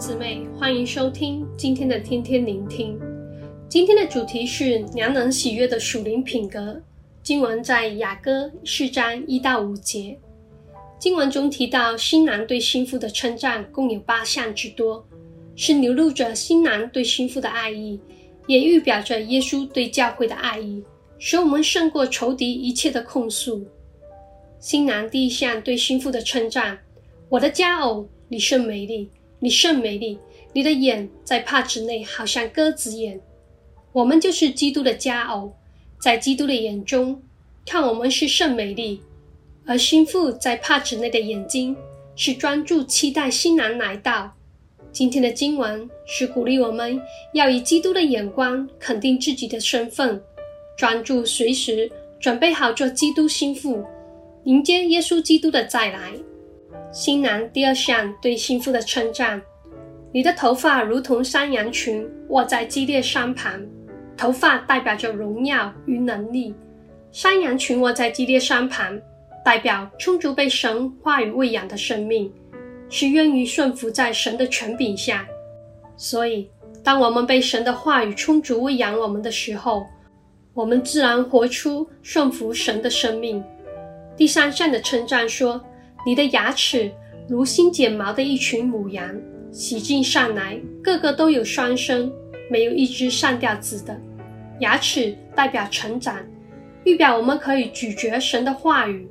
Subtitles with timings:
[0.00, 2.98] 姊妹，欢迎收听今天的天天聆听。
[3.68, 6.80] 今天的主题是良人喜悦的属灵品格。
[7.22, 10.18] 经文在雅歌四章一到五节。
[10.98, 15.06] 经文中提到新郎对新妇的称赞共有八项之多，
[15.54, 18.00] 是流露着新郎对新妇的爱意，
[18.46, 20.82] 也预表着耶稣对教会的爱意，
[21.18, 23.62] 使我们胜过仇敌一切的控诉。
[24.60, 26.78] 新郎第一项对新妇的称赞：
[27.28, 29.10] 我的佳偶，你甚美丽。
[29.40, 30.18] 你甚美丽，
[30.52, 33.20] 你的眼在帕子内，好像鸽子眼。
[33.92, 35.52] 我们就是基督的佳偶，
[35.98, 37.20] 在基督的眼中
[37.66, 39.00] 看我们是甚美丽。
[39.66, 41.76] 而心腹在帕子内的眼睛
[42.16, 44.32] 是专注期待新郎来到。
[44.92, 47.00] 今天的经文是鼓励我们
[47.32, 50.20] 要以基督的眼光肯定自己的身份，
[50.76, 53.84] 专注随时准备好做基督心腹，
[54.44, 56.12] 迎接耶稣基督的再来。
[56.92, 59.40] 新郎第二项对新妇的称赞：
[60.12, 63.64] 你的头发如同山羊群卧在基列山旁。
[64.16, 66.52] 头发代表着荣耀与能力，
[67.12, 69.00] 山羊群卧在基列山旁，
[69.44, 72.30] 代表充足被神话语喂养的生命，
[72.90, 75.26] 是愿意顺服在神的权柄下。
[75.96, 76.50] 所以，
[76.82, 79.86] 当我们被神的话语充足喂养我们的时候，
[80.52, 83.42] 我们自然活出顺服神的生命。
[84.16, 85.64] 第三项的称赞说。
[86.06, 86.90] 你的牙齿
[87.28, 89.14] 如新剪毛的一群母羊，
[89.52, 92.10] 洗净上来，个个都有双生，
[92.50, 94.00] 没有一只上吊子的。
[94.60, 96.16] 牙齿代表成长，
[96.84, 99.06] 预表我们可以咀嚼神的话语，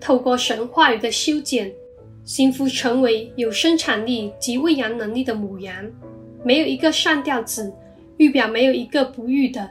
[0.00, 1.72] 透过神话语的修剪，
[2.24, 5.74] 新妇成为有生产力及喂养能力的母羊，
[6.44, 7.72] 没有一个上吊子，
[8.16, 9.68] 预表没有一个不育的，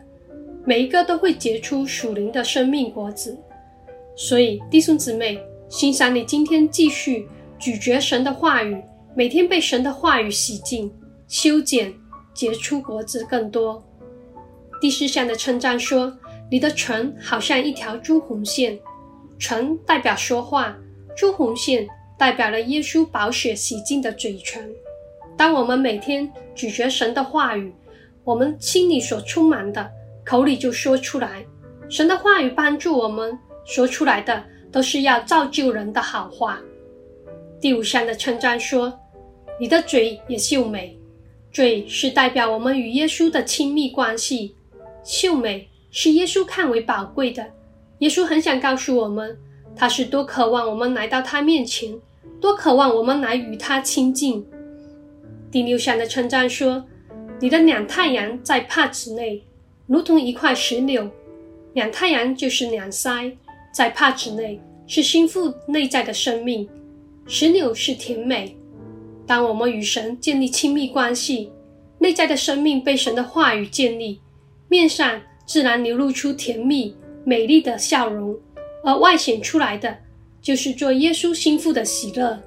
[0.65, 3.37] 每一个都会结出属灵的生命果子。
[4.17, 5.39] 所以弟兄姊妹。
[5.71, 7.25] 欣赏你今天继续
[7.57, 8.83] 咀嚼神的话语，
[9.15, 10.93] 每天被神的话语洗净、
[11.29, 11.93] 修剪，
[12.33, 13.81] 结出果子更多。
[14.81, 16.13] 第四项的称赞说
[16.51, 18.77] ：“你的唇好像一条朱红线。”
[19.39, 20.75] 唇代表说话，
[21.15, 21.87] 朱红线
[22.19, 24.69] 代表了耶稣宝血洗净的嘴唇。
[25.37, 27.73] 当我们每天咀嚼神的话语，
[28.25, 29.89] 我们心里所充满的，
[30.25, 31.45] 口里就说出来。
[31.87, 34.50] 神的话语帮助我们说出来的。
[34.71, 36.59] 都是要造就人的好话。
[37.59, 38.97] 第五项的称赞说
[39.59, 40.97] ：“你的嘴也秀美。”
[41.51, 44.55] 嘴是代表我们与耶稣的亲密关系，
[45.03, 47.45] 秀美是耶稣看为宝贵的。
[47.99, 49.37] 耶稣很想告诉我们，
[49.75, 51.93] 他是多渴望我们来到他面前，
[52.39, 54.47] 多渴望我们来与他亲近。
[55.51, 56.85] 第六项的称赞说
[57.41, 59.43] ：“你的两太阳在帕子内，
[59.85, 61.09] 如同一块石榴。”
[61.73, 63.33] 两太阳就是两腮。
[63.71, 66.67] 在帕子内是心腹内在的生命，
[67.25, 68.55] 石榴是甜美。
[69.25, 71.51] 当我们与神建立亲密关系，
[71.99, 74.19] 内在的生命被神的话语建立，
[74.67, 78.37] 面上自然流露出甜蜜美丽的笑容，
[78.83, 79.97] 而外显出来的
[80.41, 82.41] 就是做耶稣心腹的喜乐。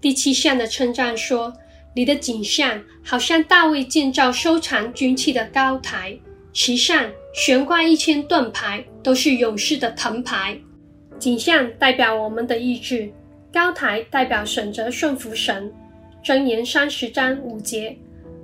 [0.00, 1.52] 第七项的称赞说
[1.94, 6.18] ：“你的景象好像大卫建造收藏军器的高台，
[6.52, 10.58] 其上。”悬挂一千盾牌，都是勇士的藤牌。
[11.20, 13.12] 景象代表我们的意志，
[13.52, 15.72] 高台代表选择顺服神。
[16.24, 17.96] 箴言三十章五节，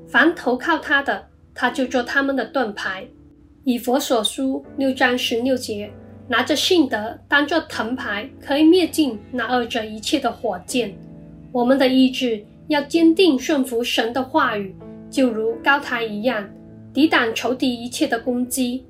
[0.07, 3.05] 凡投靠他的，他就做他们的盾牌。
[3.65, 5.91] 以佛所书六章十六节，
[6.29, 10.95] 拿着信德当作藤牌，可以灭尽那二者一切的火箭。
[11.51, 14.77] 我们的意志要坚定顺服神的话语，
[15.11, 16.49] 就如高台一样。
[16.95, 18.85] 抵挡仇敌一切的攻击。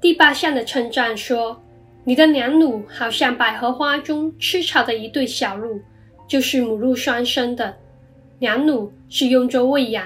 [0.00, 1.56] 第八项的称赞说
[2.02, 5.80] ：“你的两乳好像百合花中吃草的一对小鹿，
[6.26, 7.76] 就是母鹿双生的。
[8.40, 10.04] 两乳是用作喂养，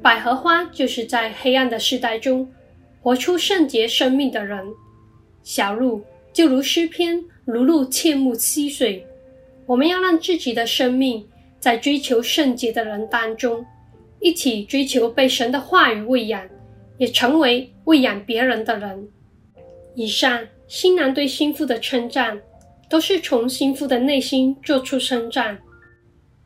[0.00, 2.48] 百合花就是在黑暗的世代中
[3.02, 4.64] 活出圣洁生命的人。
[5.42, 6.00] 小鹿
[6.32, 9.04] 就如诗篇，如鹿切慕溪水。
[9.66, 11.26] 我们要让自己的生命
[11.58, 13.66] 在追求圣洁的人当中，
[14.20, 16.40] 一起追求被神的话语喂养。”
[16.98, 19.08] 也成为喂养别人的人。
[19.94, 22.40] 以上新郎对新妇的称赞，
[22.90, 25.58] 都是从新妇的内心做出称赞。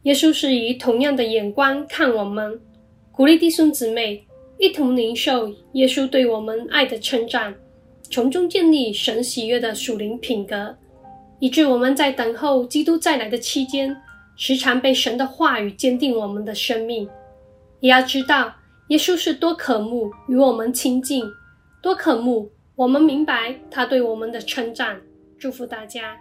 [0.04, 2.60] 耶稣是以同样的眼光看我们，
[3.10, 4.24] 鼓励弟兄姊妹
[4.58, 7.54] 一同领受耶稣对我们爱的称赞，
[8.10, 10.76] 从中建立神喜悦的属灵品格，
[11.38, 13.96] 以致我们在等候基督再来的期间，
[14.36, 17.08] 时常被神的话语坚定我们的生命。
[17.80, 18.52] 也要知道。
[18.88, 21.24] 耶稣是多渴慕与我们亲近，
[21.80, 25.00] 多渴慕我们明白他对我们的称赞。
[25.38, 26.16] 祝福大家。